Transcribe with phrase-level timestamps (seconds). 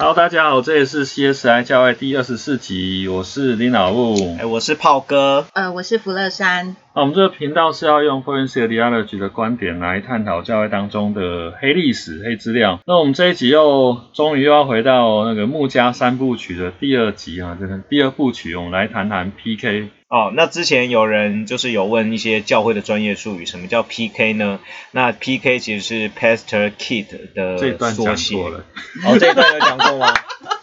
[0.00, 4.36] Hello，大家好，这里是 CSI 教外第二十四集，我是林老木。
[4.38, 5.44] 哎，我是炮哥。
[5.54, 6.76] 呃，我是福乐山。
[6.94, 12.78] 那我们这个频道是要用 Forensic Theology 的观点来探讨教会当中的黑历史、黑资料。
[12.86, 19.88] 那我们这一集又终于又要回到那个穆家三部曲的第二集啊，这个第二部曲，我们来谈谈 PK。
[20.08, 24.58] 哦，那之前有人就是有问一些教会的专业术语，什么叫 PK 呢？
[24.90, 27.58] 那 PK 其实是 Pastor Kid 的
[27.92, 28.36] 缩写。
[28.36, 30.14] 哦，这一段有讲过吗？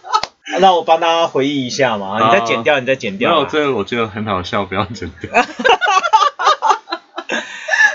[0.60, 3.30] 那我帮大家回忆一下嘛，你再剪掉，你再剪掉。
[3.30, 5.30] 没有，这个我觉得很好笑，不要剪掉。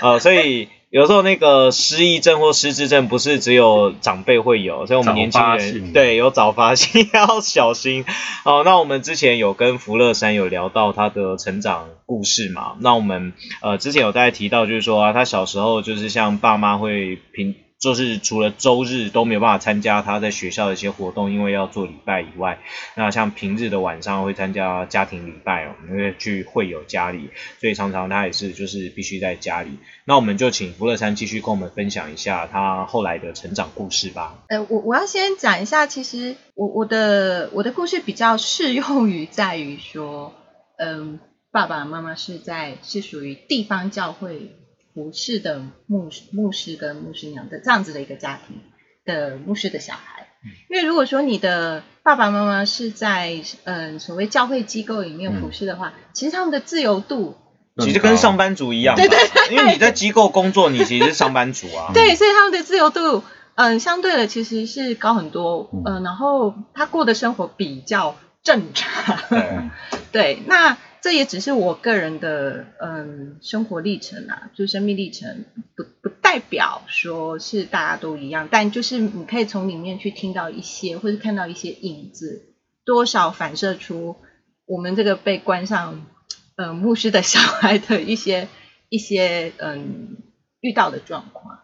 [0.00, 0.70] 哦，所以。
[0.92, 8.04] 有时候那个失忆症或失智症不是只有长辈会有，所以我们年轻人对有早发性要小心。
[8.44, 12.76] 哦，那我们之前有跟福乐山有聊到他的成长故事嘛？
[12.80, 13.32] 那我们
[13.62, 17.54] 呃之前有大概提到，就是说啊，他小时候就是像爸妈会平。
[17.82, 22.60] 就是除了周日都没有办法参加他在学校的一些活动，因为要做礼拜以外，
[22.94, 29.70] 那像平日的晚上会参加家庭礼拜哦，因为去会友家里，所以常常他也是就是必须在家里。
[30.04, 34.44] 那我们就请福乐山继续跟我们分享一下他后来的成长故事吧。
[34.48, 40.32] 呃，我我要先讲一下，其实我我的我的故事比较适用于在于说，
[40.78, 41.18] 嗯，
[41.50, 44.52] 爸爸妈妈是在是属于地方教会。
[44.94, 48.60] 服侍的牧师牧师跟牧师娘的这样子的一个家庭
[49.04, 50.28] 的牧师的小孩，
[50.68, 57.36] 因为如果说你的爸爸妈妈是在嗯所谓教会机构里面服侍的话，其实他们的自由度
[57.78, 69.16] 其实跟上班族一样，对对对，因为你在机构工作，你其实是上班族啊， 对，所以他们的自由度嗯相对的其实是高很多，嗯，然后他过的生活比较正常，
[70.12, 70.76] 对，那。
[71.02, 75.44] 这也只是我个人的嗯生活历程啊，就生命历程，
[75.76, 84.16] 不不代表说是大家都一样，但就是你可以从里面去听到一些，或者看到一些影子，多少反射出
[84.64, 86.06] 我们这个被关上
[86.54, 88.46] 嗯牧师的小孩的一些
[88.88, 90.18] 一些嗯
[90.60, 91.58] 遇到的状况。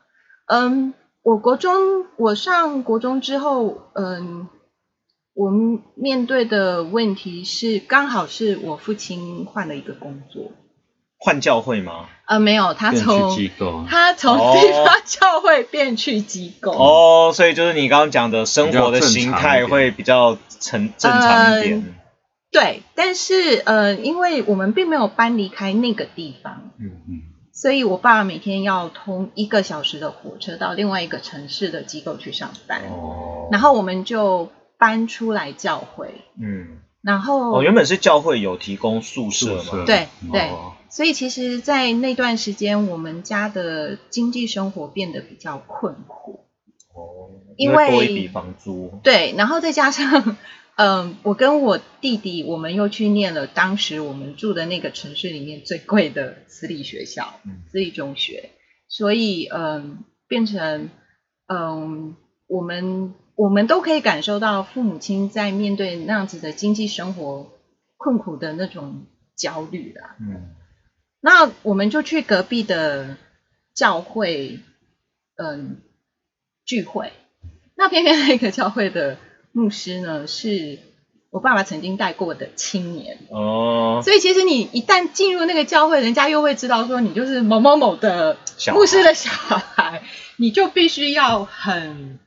[0.46, 4.48] 嗯，我国中我上国中之后，嗯。
[5.38, 10.50] 我们面对的问题是，刚好是我父亲换了一个工作，
[11.16, 12.08] 换教会吗？
[12.26, 16.72] 呃，没有，他从机构，他从地方教会变去机构。
[16.72, 21.94] 哦，所以就是你刚刚讲的生活的形态会比较正正常一点。
[22.50, 27.22] 对，但是呃，因为我们并没有搬离开那个地方，嗯嗯，
[27.52, 34.50] 所以我爸每天要通一个小时的火车到另外一个城市的机构去上班，哦，然后我们就。
[34.78, 40.50] 搬出来教会，嗯，然后哦，原本是教会有提供宿舍嘛，对对，
[40.88, 46.46] 所以其实，在那段时间，我们家的经济生活变得比较困苦，
[46.94, 50.36] 哦，因为多一笔房租，对，然后再加上，
[50.76, 57.34] 嗯， 我跟我弟弟，我们又去念了当时我们住的那个城市里面最贵的私立学校，
[57.70, 58.50] 私立中学，
[58.86, 60.88] 所以嗯，变成
[61.48, 62.14] 嗯，
[62.46, 63.14] 我们。
[63.38, 67.52] 我们都可以感受到父母亲在面对那样子的经济生活
[67.96, 69.06] 困苦的那种
[69.36, 70.16] 焦虑啦。
[70.20, 70.56] 嗯，
[71.20, 73.16] 那我们就去隔壁的
[73.74, 74.58] 教会，
[75.36, 75.76] 嗯，
[76.64, 77.12] 聚会。
[77.76, 79.16] 那偏偏那个教会的
[79.52, 80.80] 牧师呢，是
[81.30, 83.18] 我爸爸曾经带过的青年。
[83.30, 84.00] 哦。
[84.02, 88.36] 所以其实你一旦进入那个教会，人家又会知道说你就是某某某的
[88.74, 90.02] 牧师的小孩，
[90.38, 92.18] 你就必须要很。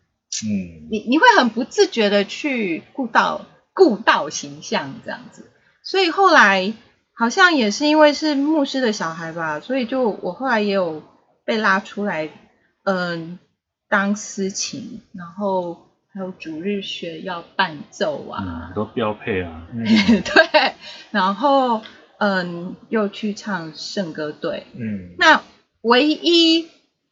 [0.44, 5.52] 嗯，你你会很不自觉的去顾到顾到形象这样子，
[5.84, 6.74] 所以后来
[7.14, 11.03] 好像也是因为是牧师的小孩吧，所以就我后来也有
[11.46, 12.30] 被拉出来，
[12.86, 13.40] 嗯，
[13.90, 20.74] 当司琴，然后还有主日学要伴奏啊，都标配啊， 对，
[21.12, 21.81] 然后
[22.19, 25.44] 嗯，又去唱圣歌队，嗯，那
[25.81, 26.69] 唯一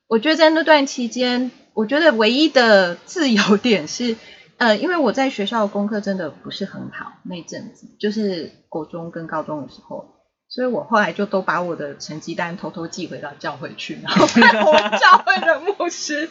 [0.07, 1.51] 我觉得在那段期间。
[1.79, 4.17] 我觉得唯一的自由点是，
[4.57, 10.03] 呃，因为我在学校功课真的不是很好那阵子，就是国中跟高中的时候，
[10.49, 16.29] 所以我后来就都把我的成绩单偷偷寄回到教会去，然后被我们教会的牧师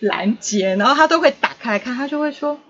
[0.00, 2.60] 拦截，然后他都会打开来看，他就会说：“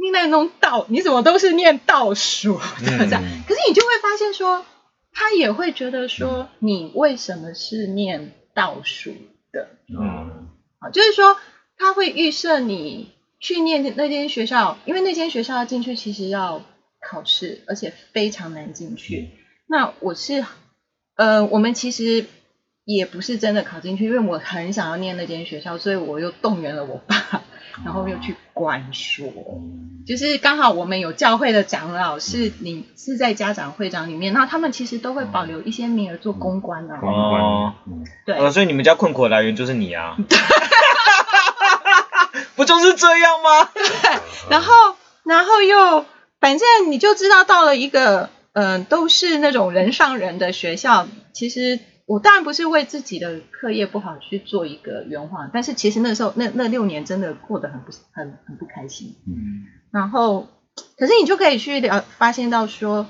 [0.00, 4.64] 你那种倒，你怎么都是念倒数这样？”可是你就会发现说，
[5.12, 9.10] 他也会觉得说，你为什么是念倒数
[9.52, 9.68] 的？
[9.94, 10.48] 嗯，
[10.80, 11.36] 好，就是说。
[11.80, 13.10] 他会预设你
[13.40, 16.60] 去念那间学校，因为那间学校要进去其实要
[17.00, 19.30] 考试，而且非常难进去。
[19.66, 20.44] 那我是，
[21.16, 22.26] 呃，我们其实
[22.84, 27.16] 也不是真的考进去，因为我很想要念那间学校，所以我又动员了我爸，
[27.82, 29.26] 然后又去官说，
[30.06, 36.94] 就是刚好我们有教会的长老是你是在家长会长里面，那他们其实都会保留一些名额做公关的。
[36.96, 37.72] 哦，
[38.26, 40.18] 对，所以你们家困苦的来源就是你啊，
[42.60, 43.70] 不就是这样吗？
[43.72, 43.82] 对，
[44.50, 44.74] 然后
[45.24, 46.04] 然后又
[46.40, 51.80] 反正你就知道到了一个嗯都是那种人上人的学校，其实。
[52.06, 59.14] 我当然不是为自己的课业不好去做一个圆谎，但是其实那时候那那六年真的过得很不很很不开心。
[59.28, 59.62] 嗯，
[59.92, 60.48] 然后
[60.98, 63.06] 可是你就可以去了发现到说，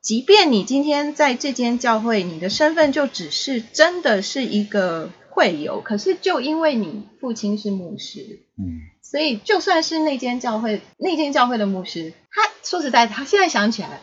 [0.00, 14.00] 即便你今天在这间教会，你的身份就只是真的是一个会有，可是就因为你父亲是牧师，嗯，所以就算是那间教会那间教会的牧师，他说实在，他现在想起来。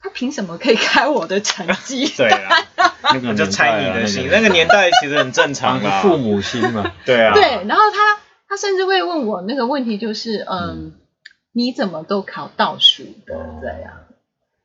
[0.00, 2.06] 他凭什么可以开我的成绩？
[2.16, 2.56] 对啊，
[3.12, 4.28] 那个就猜你的心。
[4.30, 6.92] 那个年代其实很正常啊，父母心嘛。
[7.04, 7.34] 对啊。
[7.34, 8.16] 对，然后他
[8.48, 10.92] 他甚至会问我那个问题，就是嗯，
[11.50, 13.92] 你怎么都考倒数的这样？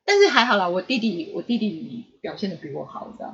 [0.05, 3.33] 但是还好啦，我弟弟我弟弟表现的比我好，这样。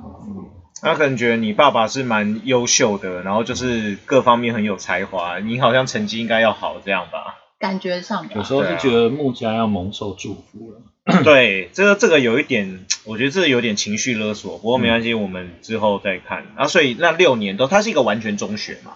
[0.82, 7.36] 他可能觉得你爸爸是蛮优秀的，然后就是各方面很有才华，你好像成绩应该要好这样吧？
[7.58, 11.22] 感觉上，有时候是觉得穆家要蒙受祝福了。
[11.24, 14.58] 对，这个这个有一点，我觉得这有点情绪勒索。
[14.58, 16.46] 不过没关系，我们之后再看。
[16.56, 18.92] 然后所以那六年都，它是一个完全中学嘛，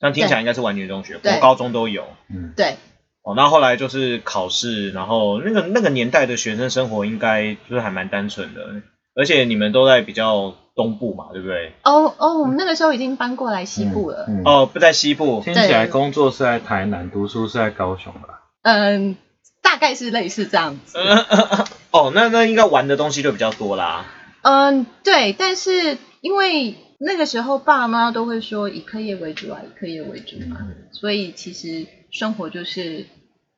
[0.00, 2.06] 那听起来应该是完全中学，国高中都有。
[2.28, 2.76] 嗯，对。
[3.22, 8.82] 哦，那后来就是考试，然后那个那个年代的学生生活应该就是还蛮单纯的，
[9.18, 11.72] 而且你们都在比较东部嘛，对不对？
[11.82, 14.26] 哦哦，我们那个时候已经搬过来西部了。
[14.44, 18.48] 哦，不在西部，听起来工作是在台南，读书是在高雄吧？
[18.62, 19.16] 嗯。
[19.60, 20.96] 大概是类似这样子。
[21.92, 24.06] 哦，那那应该玩的东西就比较多啦。
[24.40, 30.56] 嗯，对，但是因为那个时候爸妈都会说以课业为主啊，以课业为主嘛，
[30.92, 33.06] 所以其实生活就是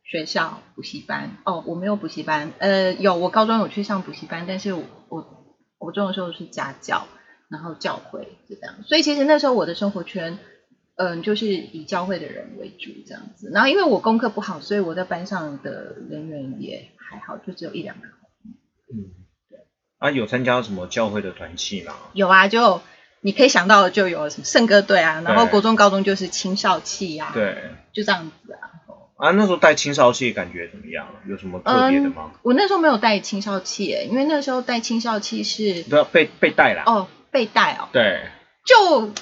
[0.03, 1.37] 学校补习班。
[1.45, 4.83] 哦，我没有补习班，呃，有我高中有去上补习班，但是我
[5.81, 7.09] 我中的时候是家教，
[7.49, 10.39] 然后教会就这样，所以其实那时候我的生活圈。
[10.97, 18.09] 嗯，就是以教会的人为主这样子，然后因为我功课不好，所以我在班上的人员也还好，就只有一两个。
[18.93, 19.09] 嗯，
[19.49, 19.61] 对。
[19.97, 21.95] 啊，有参加什么教会的团契吗？
[22.13, 22.83] 有啊，就
[23.23, 28.70] 你可以想到的就有什么圣歌队啊，然后国中、高中就是青少契啊，对，就这样子啊。
[29.21, 31.07] 啊，那时候带青少器感觉怎么样？
[31.29, 32.31] 有什么特别的吗？
[32.43, 36.83] 我那时候没有带青少契，因为那时候带青少器是被被带啦。
[36.87, 37.89] 哦，被带哦。
[37.93, 38.23] 对。
[38.65, 39.13] 就。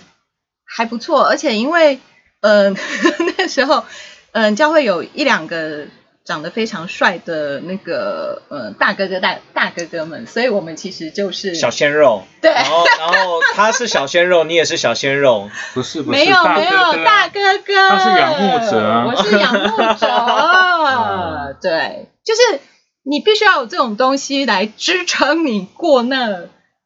[0.71, 1.99] 还不错，而且因为，
[2.41, 2.77] 嗯，
[3.39, 3.87] 那时候，
[4.33, 5.87] 嗯，教会有一两个
[6.29, 12.25] 长得非常帅的那个，呃，大哥哥大大哥哥们，所以我们其实就是小鲜肉。
[12.43, 12.53] 对。
[12.53, 15.49] 然后，然后他是小鲜肉，你也是小鲜肉。
[15.73, 16.19] 不是不是。
[16.19, 17.89] 没有没有，大哥哥。
[17.89, 19.05] 他是仰慕者。
[19.07, 21.57] 我是仰慕者。
[21.63, 22.61] 对，就是
[23.05, 26.43] 你必须要有这种东西来支撑你过那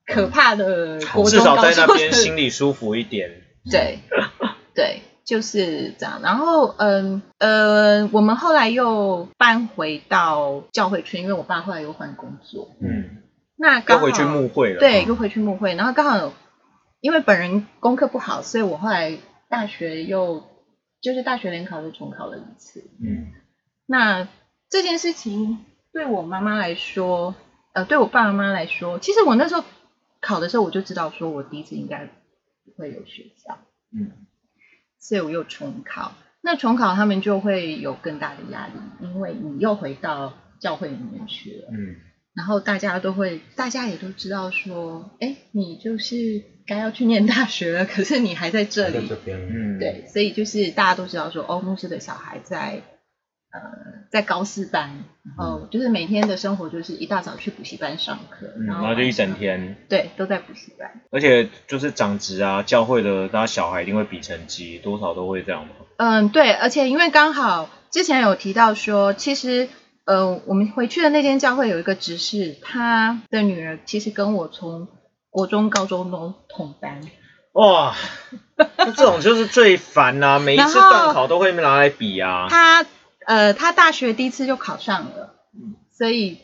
[0.07, 3.29] 可怕的国中至少在那边 心里舒服一点。
[3.69, 3.99] 对，
[4.73, 6.21] 对，就是这样。
[6.23, 12.75] 然后，嗯，呃，我们后来又搬回到教会圈，因为我爸后来又换工作。
[12.81, 13.23] 嗯，
[13.57, 14.81] 那刚回去牧会了。
[14.81, 15.75] 对，又回去牧会。
[15.75, 16.33] 然后刚好，
[17.01, 20.45] 因为本人功课不好，所以我后来大学又
[21.01, 22.81] 就是大学联考又重考了一次。
[23.01, 23.33] 嗯，
[23.87, 24.29] 那
[24.69, 27.35] 这件事情对我妈妈来说，
[27.75, 29.65] 呃，对我爸爸妈妈来说，其实我那时候
[30.21, 32.13] 考的时候，我就知道说我第一次应该不。
[32.79, 33.59] 会有学校，
[33.93, 34.13] 嗯，
[35.03, 36.15] 所以我又重考。
[36.41, 41.97] 那重考他们就会有更大的压力，因为你又回到教会里面去了，嗯，
[42.35, 52.81] 然后大家都会，大家也都知道说，哎，你就是该要去念大学了，可是你还在这里，这边嗯，对，所以就是大家都知道说，哦，牧师的小孩在。
[53.53, 53.61] 呃，
[54.11, 61.03] 在高四班，然后就是每天的生活就是一大早去补习班上课，然后就一整天，对，都在补习班。
[61.11, 65.73] 而且就是长职啊，教会的大家小孩一定会比成绩，多少都会这样吗？
[65.99, 69.69] 嗯，对，而且因为刚好之前有提到说，其实
[70.07, 74.89] 呃，我们回去的那间教会有一个执事，他的女儿其实跟我从
[75.29, 77.03] 国中、高中都同班。
[77.53, 77.95] 哇，
[78.79, 82.47] 那这种就是最烦呐， 每一次段考都会拿来比啊。
[82.49, 82.87] 他。
[83.27, 85.35] 呃，他大学第一次就考上了，
[85.91, 86.39] 所以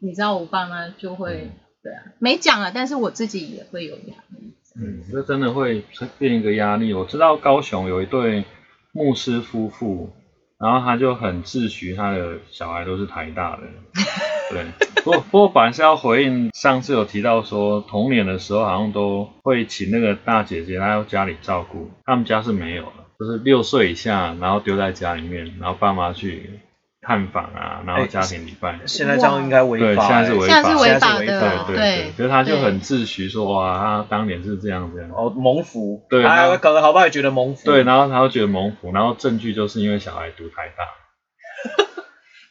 [0.00, 1.50] 你知道我爸妈就会
[1.82, 4.54] 对啊，没讲啊，但是我自己也会有压力。
[4.74, 5.84] 嗯，这真的会
[6.18, 6.94] 变一个压力。
[6.94, 8.44] 我知道高雄有一对
[8.92, 10.10] 牧师夫妇，
[10.58, 13.62] 然后他就很自诩他的小孩都是台大的。
[14.50, 14.66] 对，
[15.02, 23.01] 不过不过本来是要回应上次有提到说童年的时候好像都会请那个大姐姐来家里照顾，他们家是没有的。
[23.22, 26.58] 就是六岁以下，然后丢在家里面，然后爸妈去
[27.00, 28.80] 探访啊，然后家庭礼拜。
[28.84, 30.08] 现在这样应该违法。
[30.08, 30.54] 对，现在是违法。
[30.54, 31.66] 现在是违法的。
[31.66, 32.12] 对对对。
[32.16, 35.08] 可是他就很自诩说哇，他当年是这样这样。
[35.12, 36.02] 哦，蒙福。
[36.10, 36.24] 对。
[36.24, 37.10] 他，搞得好不好也？
[37.12, 37.64] 觉得蒙福。
[37.64, 40.82] 对，然后他就觉得蒙福，然后证据就是因为小孩读台大。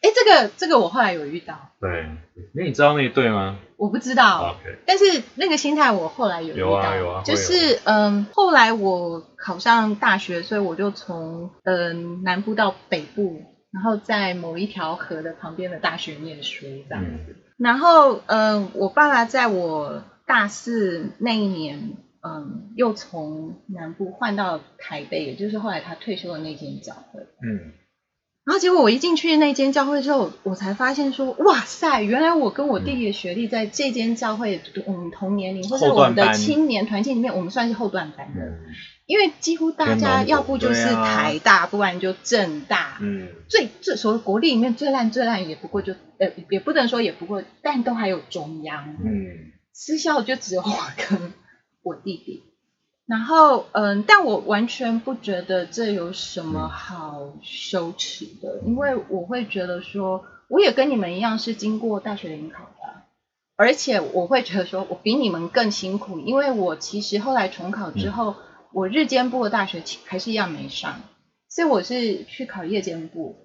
[0.01, 1.69] 哎，这个这个我后来有遇到。
[1.79, 2.05] 对，
[2.55, 3.59] 那你知道那一对吗？
[3.77, 4.55] 我不知道。
[4.57, 4.79] OK。
[4.85, 6.65] 但是那个心态我后来有遇到。
[6.65, 7.23] 有啊有啊。
[7.23, 17.35] 就是嗯，后来我考上大学，所以我就从嗯南部到北部，然后在某一条河的旁边的大学念书这样子。
[17.57, 21.93] 然后嗯，我爸爸在我大四那一年，
[22.23, 27.21] 嗯，又从南部换到台北，也就是后来他退休的那间教会。
[27.43, 27.73] 嗯。
[28.51, 38.41] 然后结果我一进去那间教会之后，我才发现说，哇塞，原来我跟我弟弟的学历在这间教会，我们同年龄或者我们的青年团契里面，我们算是后段班的。
[39.05, 42.97] 因为几乎大家要不就是台大，不然就政大。
[42.99, 43.29] 嗯。
[43.47, 48.97] 最最所谓国立里面最烂最烂也不过就呃也不能说也不过，但都还有中央。
[49.01, 49.53] 嗯。
[49.71, 51.31] 私校就只有我跟
[51.83, 52.50] 我弟弟。
[53.11, 63.01] 然后，嗯，但我完全不觉得这有什么好羞耻的，因为我会觉得说，我也跟你们一样是经过大学联考的，
[63.57, 68.35] 而且我会觉得说我比你们更辛苦，因为我其实后来重考之后，
[68.71, 71.01] 我日间部的大学还是一样没上，
[71.49, 73.35] 所以我是去考夜间部，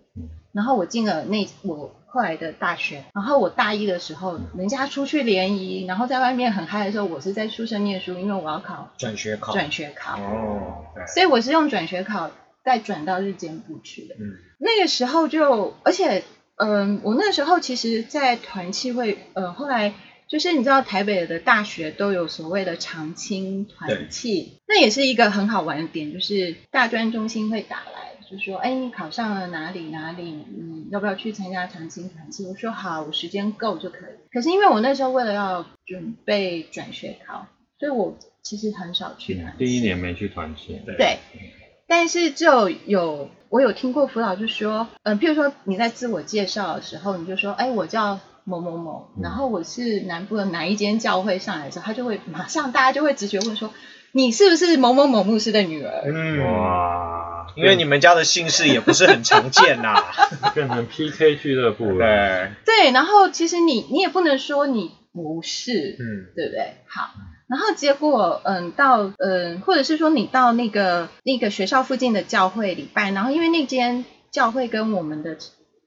[0.53, 1.91] 然后我进了那我。
[2.17, 9.53] 后来的大学，然后我大一的时候，人家出去联谊，然后在外面很嗨的时候，我是在宿舍念书，因为我要考转学考。
[9.53, 12.31] 转学考哦，所以我是用转学考
[12.65, 14.15] 再转到日间部去的。
[14.15, 16.25] 嗯，那个时候就，而且，
[16.57, 19.93] 嗯，我那时候其实，在团契会，呃，后来
[20.27, 28.16] 就是你知道台北的大学都有所谓的常青团契，那也是一个很好玩的点，就是大专中心会打来。
[28.29, 30.25] 就说，哎，你考上了哪里哪里？
[30.25, 32.47] 你要不要去参加长青团契？
[32.47, 34.33] 我说好，我时间够就可以。
[34.33, 37.47] 可是因为我那时候为了要准备转学考，
[37.79, 39.55] 所以我其实很少去团。
[39.57, 40.81] 第一年没去团契。
[40.99, 41.19] 对。
[41.89, 53.71] 但是就有我有听过辅导就说，嗯，譬如说你在自我介绍的时候，你就说，哎，我叫某某某，然后我是南部的哪一间教会上来的时候，他就会马上大家就会直觉问说，
[54.11, 56.03] 你是不是某某某牧师的女儿？
[56.07, 56.45] 嗯。
[56.45, 57.36] 哇。
[57.57, 60.05] 因为你们家的姓氏也不是很常见呐，
[60.55, 61.99] 变成 PK 俱乐部了。
[61.99, 66.77] 对，对，然后其实你你也不能说你不是，嗯，对不对？
[66.87, 67.11] 好，
[67.49, 75.37] 然后结果嗯到嗯或者是说你到那个那个学校附近的教会礼拜，然后因为那间教会跟我们的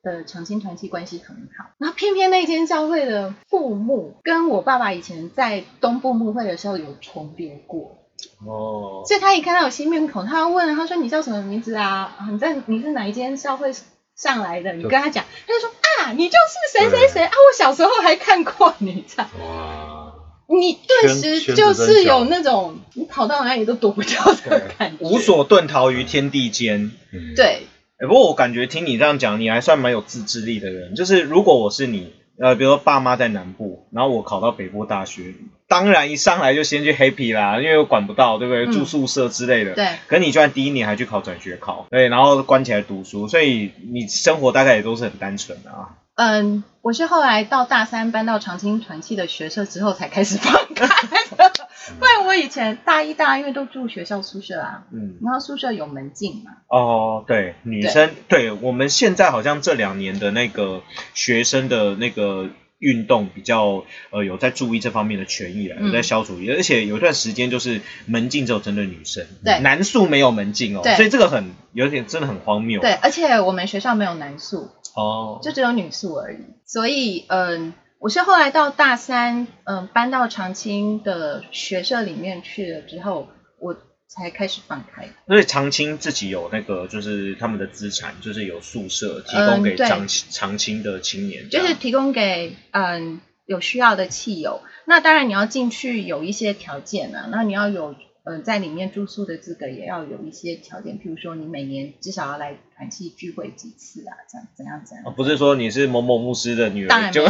[0.02, 7.98] 的长青团契关系很好，然后偏偏那间教会的父母跟我爸爸以前在东部牧会的时候有重叠过。
[8.46, 12.18] 哦，所以他一看到有新面孔，他问，他说你叫什么名字啊？
[12.32, 13.72] 你在你是哪一间教会
[14.16, 14.74] 上来的？
[14.74, 19.30] 你跟他讲，他就说啊，你就是谁谁谁啊，我小时候还看过你这样。
[19.40, 20.14] 哇，
[20.48, 26.92] 你顿时就是有那种你跑到哪里都躲不掉的感觉，无所遁逃于天地间。
[27.36, 27.68] 对，
[28.00, 30.96] 不过我感觉听你这样讲，你还算蛮有自制力的人。
[30.96, 32.14] 就是如果我是你。
[32.42, 35.34] 呃，比如说爸妈在南部，然后我考到北部大学，
[35.68, 38.66] 当然一上来就先去 happy 啦，因为我管不到，对不对？
[38.68, 39.74] 住宿舍之类的。
[39.74, 39.88] 对。
[40.08, 45.90] 可你居然第一年还去考转学考，对，然后关起来读书，所以你生活大概也都是很单纯的啊。
[46.20, 50.86] 嗯，我是后来到大三搬到长青团契的学社之后才开始放开
[51.98, 56.52] 不然我以前大一、大二因为都住学校宿舍啊，嗯，然后宿舍有门禁嘛。
[56.68, 60.84] 哦，对，女生，对我们现在好像这两年的那个
[61.14, 62.50] 学生的那个
[62.80, 72.82] 运动比较呃有在注意这方面的权益了，有在消除，而且有一段时间就是门禁只有针对女生，对，男宿没有门禁哦，所以这个很有点真的很荒谬。
[72.82, 74.70] 对，而且我们学校没有男宿，
[75.00, 77.74] 哦，就只有女宿而已，所以嗯。
[78.02, 83.28] 我是后来到大三，嗯，搬到长青的学社里面去了之后，
[83.60, 83.76] 我
[84.08, 85.04] 才开始放开。
[85.28, 94.62] 因为长青自己有那个，就是他们的资产，就是有宿舍提供给长长青的青年，就是提供给嗯有需要的汽友。
[94.86, 97.96] 那当然你要进去有一些条件啊，那你要有。
[98.30, 105.14] 嗯，在里面住宿的资格也要有一些条件，譬如说你每年至少要来团契聚会几次啊，这样怎样怎样？
[105.16, 107.26] 不是说你是某某牧师的女儿，当然没有，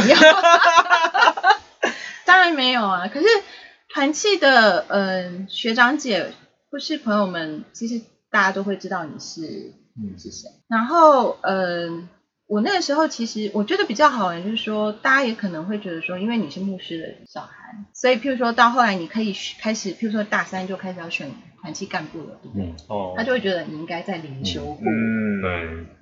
[2.26, 3.08] 当然没有啊。
[3.08, 3.26] 可是
[3.88, 6.32] 团契的嗯学长姐
[6.70, 10.50] 或是朋友们，其实大家都会知道你是嗯是谁。
[10.68, 12.08] 然后嗯。
[12.52, 17.59] 我那个时候其实我觉得比较好玩，就是说大家也可能会觉得说，因为你是牧师的小孩，
[17.92, 22.74] 所以譬如说到后来你可以开始，譬如说大三就开始要选团契干部了，对不对？
[22.88, 25.50] 哦，他就会觉得你应该在领修部，嗯，对，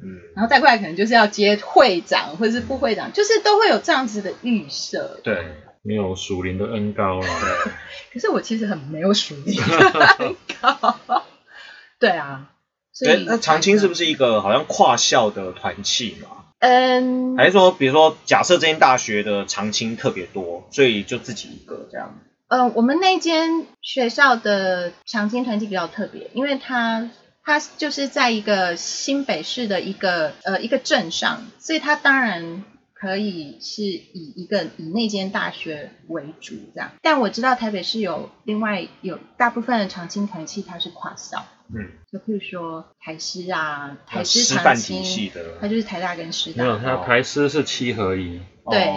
[0.02, 5.20] 嗯，然后再过来可能就是要接会长或者是副会长，就是都会有这样子的预设。
[5.24, 5.44] 对，
[5.82, 7.26] 没有属灵的恩高了。
[7.26, 7.72] 对，
[8.14, 10.96] 可是我其实很没有属灵的恩高。
[11.98, 12.52] 对啊，
[12.92, 16.37] 所以那长青是不是一个好像跨校的团契嘛？
[16.60, 22.18] 嗯，还是说，比如说，假设这间大学的常青特别多，所以就自己一个这样。
[22.48, 27.10] 嗯，我们那间学校的常青团体比较特别，因为它
[27.44, 32.64] 它就是在一个新北市的一个呃一个镇上，所以它当然
[32.98, 36.90] 可以是以一个以那间大学为主这样。
[37.00, 41.44] 但我知道台北市有另外有大部分的长青团系，它是跨校。
[41.70, 46.64] 嗯，就譬如说台师啊，台师长青，它就是台大跟师大。
[46.64, 48.40] 没有，它台师是七合一。
[48.70, 48.88] 对，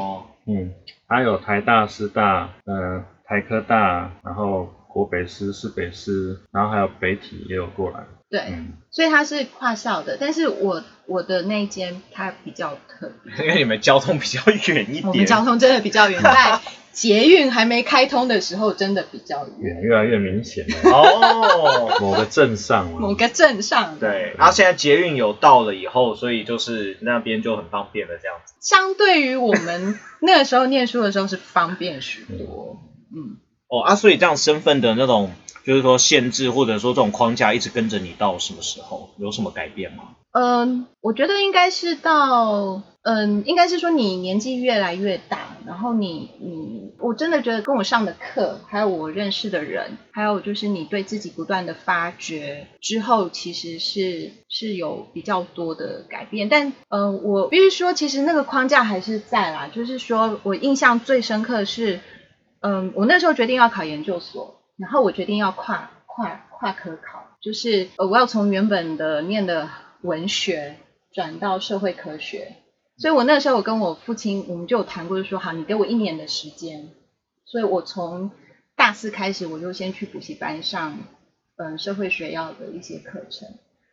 [0.47, 0.73] 嗯，
[1.05, 8.05] 还有台大、师大，呃，台科大，然后国北师、市北师，然后还有北体也有过来。
[8.31, 8.53] 对，
[8.91, 15.07] 所以它是跨校的，但是我我的那间它比较特别，因为你们交通比较远一点。
[15.07, 16.61] 我们交通真的比较远，在
[16.93, 20.75] 捷运还没开通的时候，真的比较远，越来越明显了。
[20.89, 24.33] 哦，某个镇上，某个镇上，对。
[24.37, 28.53] 然后现在捷运有到了以后，所以就是那边就很方便了，这样子。
[28.61, 32.79] 相对于我们那个时候念书的时候，是方便许多。
[33.13, 33.35] 嗯，
[33.67, 35.31] 哦啊，所以这样身份的那种。
[35.63, 39.09] 就是说限制或者说这种框架一直跟着你到什么时候？
[39.17, 40.15] 有什么改变吗？
[40.33, 56.47] 嗯，我觉得应该是到，嗯，应该是说你年纪越来越大，然后你你，我真的觉得跟我上的课，还有我认识的人，还有就是你对自己不断的发掘之后，其实是是有比较多的改变。
[56.47, 59.69] 但嗯，我必须说，其实那个框架还是在啦。
[59.73, 61.99] 就是说我印象最深刻的是，
[62.61, 64.60] 嗯，我那时候决定要考研究所。
[64.81, 69.69] 然后我决定要跨跨跨科考，就是呃我要从原本的念的
[70.01, 70.77] 文学
[71.13, 72.55] 转到社会科学，
[72.97, 76.89] 所以我那时候我跟我父亲我们就有谈过，就说好，你给我一年的时间，
[77.45, 78.31] 所以我从
[78.75, 80.97] 大四开始我就先去补习班上
[81.57, 83.47] 嗯社会学要的一些课程，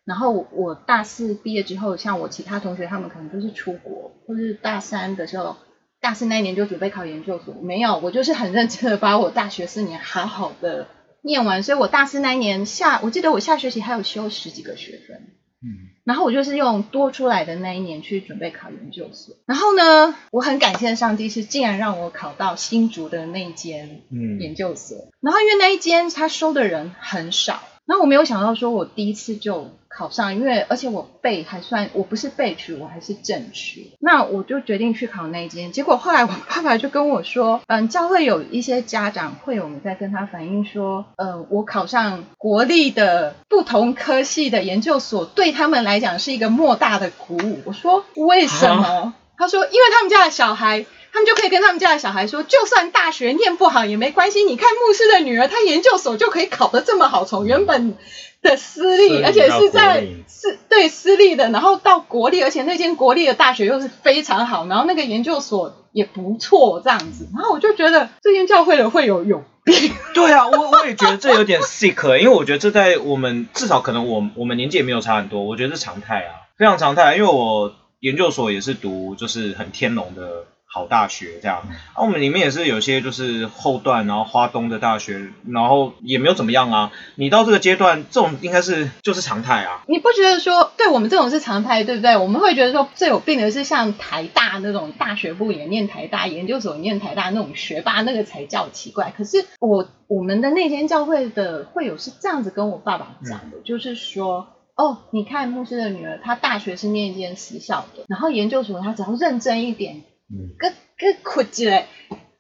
[0.07, 5.57] 然后我大四毕业之后，像我其他同学他们可能都是出国，或是大三的时候。
[6.01, 10.87] 大四那一年就准备考研究所，没有，我就是很认真的把我大学四年好好的
[11.23, 15.17] 念完，所以我大四那一年下，我记得我下学期还有修十几个学分，
[15.63, 24.03] 嗯，然后我就是用多出来的那一年去准备考研究所，然后呢，我很感谢上帝是竟然让我考到新竹的那间
[24.41, 27.63] 研究所，然后因为那一间他收的人很少。
[27.91, 33.91] 那我没有想到，说我第一次就考上，因为而且我背还算，我不是背区，我还是正区。
[33.99, 35.73] 那我就决定去考那间。
[35.73, 47.59] 结果后来我爸爸就跟我说，嗯，教会有一些家长会我们在跟他反映说，嗯，我考上国立的不同科系的研究所，对他们来讲是一个莫大的鼓舞。
[47.65, 49.15] 我说为什么？
[49.39, 50.85] 他说，因为他们家的小孩。
[51.11, 54.45] 他们就可以跟他们家的小孩说，就算大学念不好也没关系。
[54.45, 57.97] 你看牧师的女儿，她研究所就可以考得这么好，从原本
[58.43, 67.27] 的私立，而且是在是对私立的，然后到国立，而且那间国立的大学又是非常好，然后那个研究所也不错，这样子。
[67.35, 69.93] 然后我就觉得这间教会的会有有病。
[70.15, 77.17] 对啊，我我也觉得这有点 sick，因为我觉得这在我们至少可能我我们年纪也没有差很多，我觉得是常态啊，非常常态。
[77.17, 80.47] 因为我研究所也是读就是很天龙的。
[80.71, 81.63] 好大学这样，
[81.95, 86.93] 啊，我们里面也是有些就是后段，然后花东的大学，然后也没有怎么样啊。
[87.15, 89.83] 你到这个阶段，这种应该是就是常态啊。
[89.89, 92.19] 你不觉得说，对我们这种是常态，对不对？
[92.19, 99.15] 我们会觉得说，最有病的是像台大那种大学部也念台大，研究所念台大那种学霸，那个才叫奇怪。
[99.17, 104.47] 可是我我们的那间教会的会有是这样子跟我爸爸讲的，就是说，
[104.79, 110.05] 哦，你看牧师的女儿，她大学是念一间私校的，然后研究所她只要认真一点。
[110.31, 111.89] 嗯跟跟苦起来，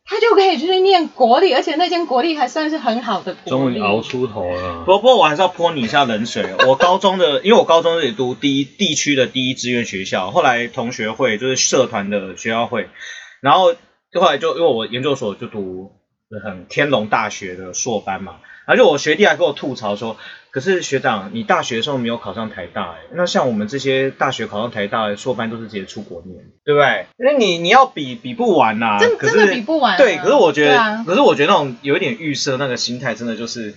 [0.05, 3.51] 她就可以去念国立，而且那间国立还算是很好的国。
[3.51, 4.85] 终于熬出头了。
[4.85, 6.45] 不过我还是要泼你一下冷水。
[6.69, 12.89] 我高中的，因为我高中也读第一地区的第一志愿学校，后来同学会就是社团的学校会，
[13.41, 13.75] 然后
[14.13, 15.91] 后来就因为我研究所就读
[16.45, 20.17] 很天龙大学的硕班嘛，而且我学弟还跟我吐槽说。
[20.51, 27.07] 可是学长，你大学的时候没有考上台大，哎，那像我们这些大学考上台大的硕班都是直接出国念，对不对？
[27.19, 29.99] 那你你要比比不完呐，真真的比不完。
[29.99, 33.75] 对，可是我觉得，可是我觉得那种有一点预设那个心态，真的就是，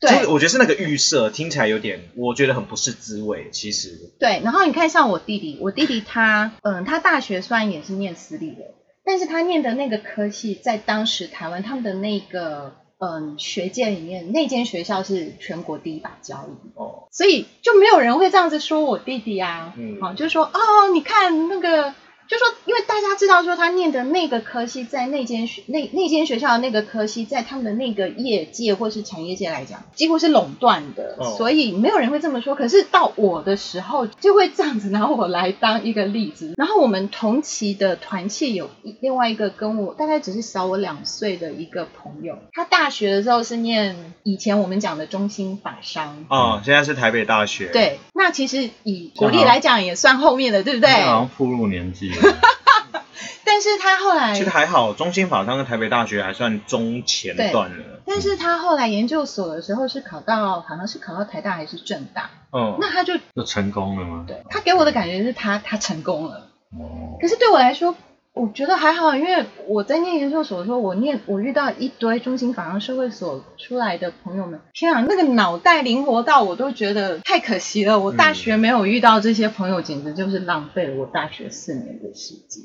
[0.00, 3.50] 对，我觉得是那个预设，听起来有点，我觉得很不是滋味。
[3.52, 8.62] 其实，对，然后你看像我弟弟，我弟弟他，嗯，他大学虽然也是念私立的，
[9.04, 12.76] 但是他念的那个科系，在当时台湾他们的那个。
[12.98, 21.94] 嗯学界里面那间学校是全国第一把交椅哦，所以就没有人会这样子说我弟弟啊，嗯，好，就是说哦，你看那个。
[22.28, 32.54] 就说，因为大家知道说他念的那个科系，在那间学那那间学校的那个科系，在他们的那个业界或是产业界来讲，几乎是垄断的，所以没有人会这么说。
[32.54, 36.52] 可是到我的时候，就会这样子拿我来当一个例子。
[36.58, 38.68] 然后我们同期的团契有
[39.00, 47.68] 另外一个跟我大概只是小我两岁的一个朋友，他大学的时候是念以前我们讲的中心法商，哦，现在是台北大学。
[47.72, 50.90] 对，那其实以国立来讲也算后面的，对不对？
[50.90, 52.12] 好像步入年纪。
[53.44, 58.00] 但是他后来其实还好，中心法商跟台北大学还算中前段了。
[58.06, 62.30] 但是他后来研究所的时候是考到，好像是考到台大还是政大。
[62.50, 62.76] 哦。
[62.80, 64.24] 那他就就成功了吗？
[64.28, 64.42] 对。
[64.50, 66.48] 他给我的感觉是他他成功了。
[66.78, 67.16] 哦。
[67.20, 67.94] 可是对我来说，
[68.38, 77.98] 我觉得还好，因为我在念研究所的时候，我念我遇到一堆中心法商社会所出来的朋友们，天啊，那个脑袋灵活到我都觉得太可惜了。
[77.98, 82.62] 我大学没有遇到这些朋友，简直就是浪费了我大学四年的时间。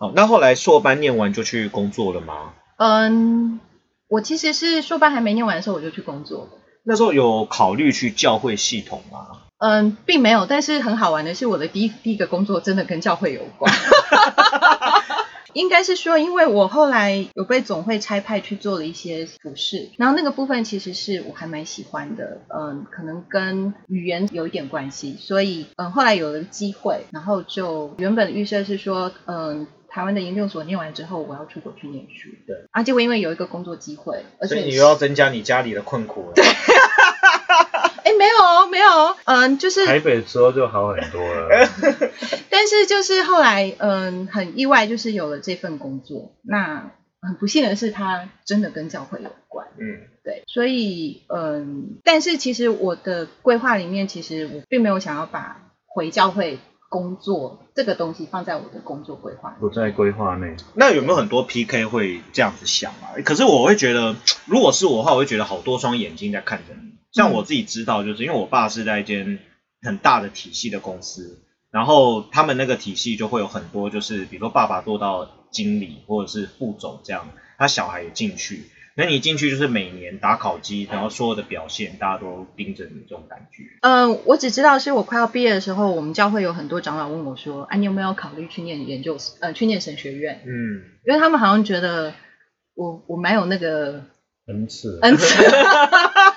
[0.00, 2.52] 哦，那后来硕班念完就去工作了吗？
[2.76, 3.58] 嗯，
[4.08, 6.50] 我其实是硕班还没念完的时候我就去工作了。
[6.84, 9.42] 那时候有考虑去教会系统吗？
[9.58, 10.46] 嗯，并没有。
[10.46, 13.72] 但是很好玩的是，我的第一第一个工作真的跟教会有关。
[15.56, 36.34] 应该是说，因为我后来有被总会差派去做了一些服饰，然后那个部分其实是我还蛮喜欢的，嗯，可能跟语言有一点关系，所以嗯，后来有了机会，然后就原本预设是说，嗯，台湾的研究所念完之后，我要出国去念书，对，啊，结果因为有一个工作机会，而且你又要增加你家里的困苦了。
[38.06, 38.86] 哎，没有没有，
[39.24, 41.68] 嗯，就是台北时候就好很多了。
[42.48, 46.36] 但是就是后来，嗯，很意外，就是有了这份工作。
[46.42, 49.66] 那很不幸的是，它真的跟教会有关。
[49.80, 60.54] 嗯，对，所以，嗯，但是其实我的规划里面，其实我并没有想要把回教会工作这个东西放在我的工作规划，不在规划内。
[60.74, 63.18] 那有没有很多 PK 会这样子想啊？
[63.24, 64.14] 可是我会觉得，
[64.46, 66.95] 如果是我的话，我会觉得好多双眼睛在看着你。
[67.16, 69.38] 像我自己知道，就是因为我爸是在一间
[69.80, 78.64] 很大的体系的公司，然后他们那个体系就会有很多，就是比如说爸爸做到经理或者是副总这样，他小孩也进去，
[78.96, 83.62] 那你进去就是每年打考绩，然后所有的表现大家都盯着你这种感觉。
[83.80, 92.12] 嗯，我只知道是我快要毕业的时候，我们教会有很多长老问我说：“啊，你有没有考虑去念研究呃，去念神学院？”嗯，因为他们好像觉得
[92.74, 94.04] 我我蛮有那个
[94.48, 95.42] 恩赐，恩赐。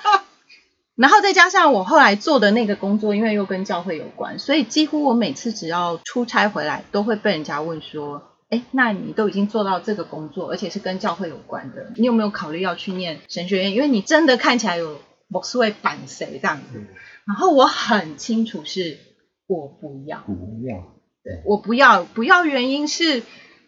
[1.00, 13.72] 然后再加上我后来做的那个工作，因为又跟教会有关，所以几乎我每次只要出差回来，都会被人家问说：“哎，那你都已经做到这个工作，而且是跟教会有关的，你有没有考虑要去念神学院？
[13.72, 16.84] 因为你真的看起来有我是会反谁这样子。”
[17.26, 18.98] 然后我很清楚是
[19.46, 20.76] 我不要，不要，
[21.24, 23.22] 对我不要，不要原因是。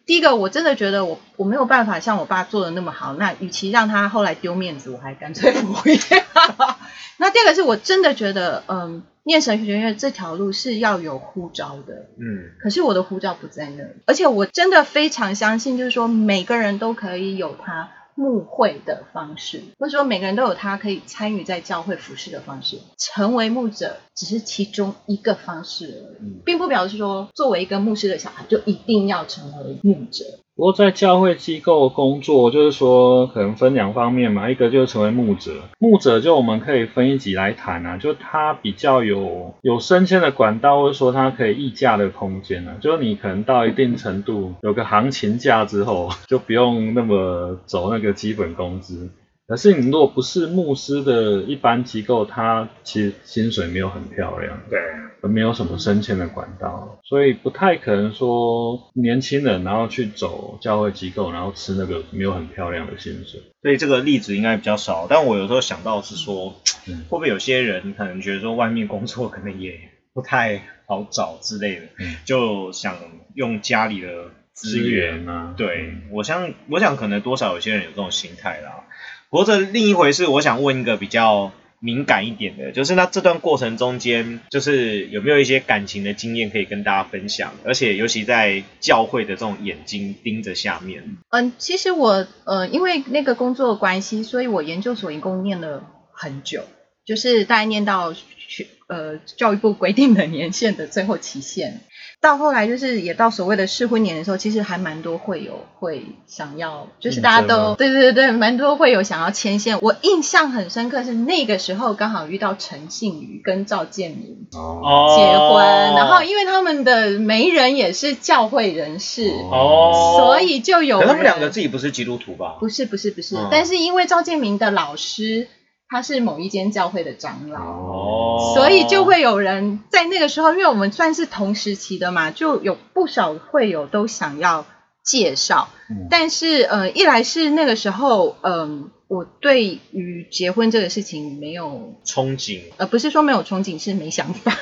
[0.05, 6.77] 第一个，我真的觉得我我没有办法像我爸做的那么好，那与其让他后来丢面子，我还干脆不要。
[7.19, 17.91] 那第二个是我真的觉得，嗯，念神学院这条路是要有呼召的，嗯，可是我的呼召不在那里，而且我真的非常相信，就是说每个人都可以有他。
[18.15, 30.25] 牧会的方式，或者说每个人都有他可以参与在教会服饰的方式，成为牧者只是其中一个方式而已，并不表示说作为一个牧师的小孩就一定要成为牧者。
[30.55, 49.11] 不过在教会机构工作，就是说可能分两方面嘛，一个就是成为牧者，牧者就我们可以分一级来谈啊，就他比较有有升迁的管道，或者说他可以溢价的空间啊，就是你可能到一定程度有个行情价之后，就不用那么走那个基本工资。
[49.47, 54.81] 可是你如果不是牧师的一般机构，他其实薪水没有很漂亮，对，
[55.29, 63.43] 没有什么升迁的管道，所以不太可能说年轻人然后去走教会机构，然后吃那个没有很漂亮的薪水。
[63.61, 66.55] 所以这个例子应该比较少，但我有时候想到是说，
[66.87, 69.79] 会不会有些人可能觉得说外面工作可能也
[70.15, 71.83] 不太好找之类的，
[72.25, 72.97] 就想
[73.35, 75.55] 用家里的资源啊。
[75.57, 78.85] 对我想，我想可能多少有些人有这种心态啦。
[79.33, 87.55] 或者另一回事，我想问一个比较敏感一点的，就是那这段过程中间，就是有没有一些感情的经验可以跟大家分享？
[87.65, 91.17] 而且尤其在教会的这种眼睛盯着下面。
[91.31, 96.65] 嗯，其实我呃因为那个工作关系，所以我研究所一共念了很久。
[97.05, 101.81] 就是大概念到学呃教育部规定的年限的最后期限。
[102.23, 109.81] 到后来就是也到所谓的适婚年的时候，其实还蛮多会有会想要，就是大家都对对对对，蛮多会有想要牵线。
[109.83, 122.57] 我印象很深刻是那个时候刚好遇到陈信宇跟赵建明哦结婚，然后因为他们的媒人也是教会人士哦，所以就有他们两个自己不是基督徒吧？
[122.61, 125.49] 不是不是不是，但是因为赵建明的老师。
[125.93, 134.65] 他是某一间教会的长老，所以就会有人在那个时候，因为我们算是同时期的嘛，就有不少会友都想要
[135.05, 135.69] 介绍。
[136.09, 144.57] 但是呃，一来是那个时候，嗯，我对于结婚这个事情没有憧憬，呃，不是说没有憧憬，是没想法。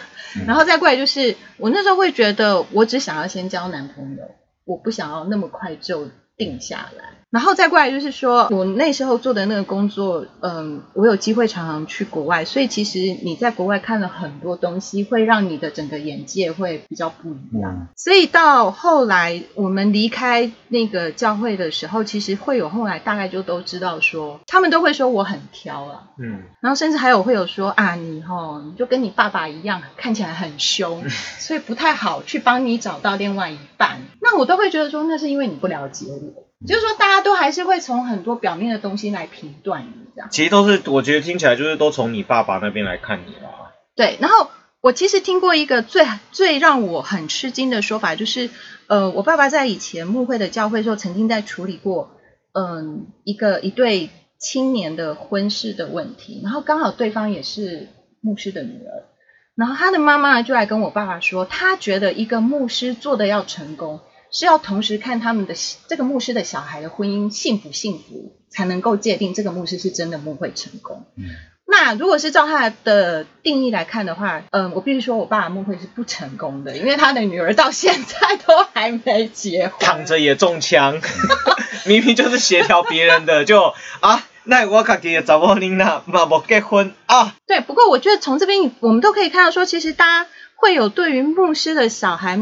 [0.48, 4.24] 然后再过来就是，我那时候会觉得，我只想要先交男朋友，
[4.64, 7.19] 我不想要那么快就定下来。
[7.30, 17.86] 然后再过来就是说，我那时候做的那个工作，嗯，我有机会常常去国外，所以其实你在国外看了很多东西，会让你的整个眼界会比较不一样。
[17.96, 31.04] 所以到后来我们离开那个教会的时候，其实会有后来大概就都知道说，他们都会说我很挑啊，嗯，然后甚至还有会有说啊，你吼你就跟你爸爸一样，看起来很凶，
[31.38, 34.00] 所以不太好去帮你找到另外一半。
[34.20, 36.49] 那我都会觉得说，那是因为你不了解我。
[36.66, 40.28] 就是说，大家都还是会从很多表面的东西来评断你，这样。
[40.30, 43.72] 其实都是，我觉得听起来就是都从你爸爸那边来看你啦。
[43.96, 44.50] 对，然后
[44.82, 48.50] 我其实听过一个最最让我很吃惊的说法，就是
[48.88, 52.10] 呃，我爸爸在以前牧会的教会时候，曾经在处理过
[52.52, 57.88] 嗯一个一对青年的婚事的问题，然后刚好对方也是
[58.20, 59.08] 牧师的女儿，
[59.54, 64.00] 然后他的妈妈就来跟我爸爸说，他觉得一个牧师做的要成功。
[64.32, 65.54] 是要同时看他们的
[65.88, 71.04] 这个牧师的小孩的婚姻幸不幸福，才能够界定这个牧师是真的牧会成功。
[71.16, 71.24] 嗯，
[71.66, 81.00] 那如果是照他的定义来看的话，嗯，我必须说我爸爸牧会是不成功的，因为他的女儿到现在都还没结婚，躺着也中枪，
[81.84, 87.34] 明明就是协调别人的，就啊，那我卡给找不林娜，嘛不结婚啊？
[87.46, 92.38] 对，不过我觉得从这边我们都可以看到，说其实大家会有对于牧师的小孩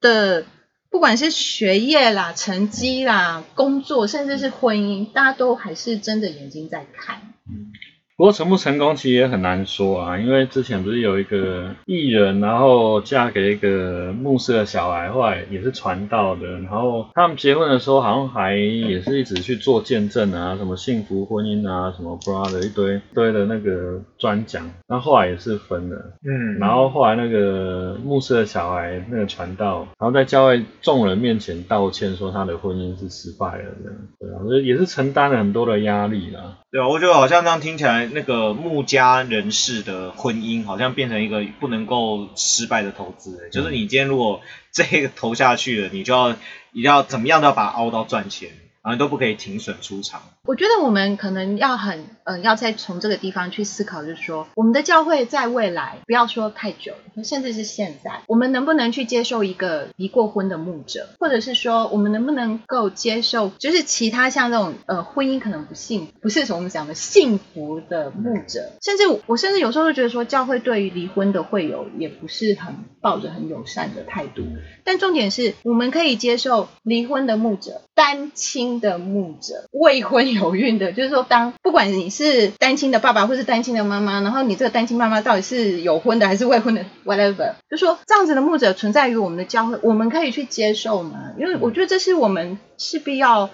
[0.00, 0.44] 的。
[0.94, 7.20] 不管是学业啦、成绩啦、工作，甚至是婚姻，大家都还是睁着眼睛在看。
[8.16, 36.56] 不过成不成功其实也很难说啊，因为之前不是有一个艺人，然后嫁给一个牧师的小孩，后来也是传道的，然后他们结婚的时候好像还也是一直去做见证啊，什么幸福婚姻啊，什么 bra 的一堆堆的那个专讲，那后来也是分了，嗯，然后后来那个牧师的小孩那个传道，然后在教会众人面前道歉，说他的婚姻是失败了这样，对啊，所以也是承担了很多的压力啦。
[36.70, 38.06] 对啊，我觉得好像这样听起来。
[38.06, 44.40] 那个牧家人士的婚姻好像变成一个不能够失败的投资，就是你今天如果
[44.72, 46.30] 这个投下去了，你就要
[46.72, 48.48] 一定要怎么样都要把它熬到赚钱。
[48.84, 50.20] 然后都不可以停损出场。
[50.46, 56.92] 我觉得我们可能要很，嗯，要再从这个地方去思考，就是说，我们的教会在未来，不要说太久，
[57.24, 74.42] 甚至是现在，我们能不能去接受一个离过婚的牧者，或者是说，我们能不能够接受，就是其他像这种，呃，婚姻可能不幸，不是我们讲的幸福的牧者，甚至我甚至有时候会觉得说，教会对于离婚的会有，也不是很抱着很友善的态度。
[74.84, 78.74] 但重点是，我们可以接受离婚的牧者，单亲。
[78.80, 91.32] 的牧者未婚有孕的， 就是说，当不管你是单亲的爸爸或是单亲的妈妈，然后你这个单亲妈妈到底是有婚的还是未婚的，whatever，就说这样子的牧者存在于我们的教会，我们可以去接受吗？
[91.38, 93.48] 因为我觉得这是我们势必要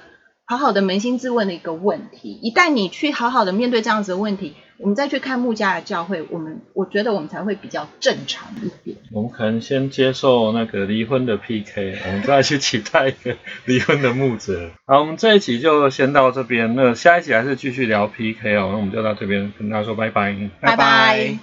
[0.46, 2.38] 好好的扪心自问的一个问题。
[2.42, 4.54] 一旦你去好好的面对这样子的问题。
[4.82, 8.96] 我们再去看穆家的教会，我们我觉得我们才会比较正常一点。
[9.12, 14.70] 我们可能先接受那个离婚的 PK，我们再去期待一个 离婚的牧者。
[14.86, 18.70] 好，我们这一集就先到这边，那下一集还是继续聊 PK 哦。
[18.72, 21.34] 那我们就到这边跟大家说拜拜，拜拜。